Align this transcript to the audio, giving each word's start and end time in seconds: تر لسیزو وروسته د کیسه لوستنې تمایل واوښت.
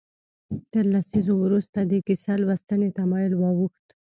تر 0.71 0.83
لسیزو 0.93 1.33
وروسته 1.39 1.79
د 1.83 1.93
کیسه 2.07 2.33
لوستنې 2.43 2.89
تمایل 2.99 3.33
واوښت. 3.37 3.85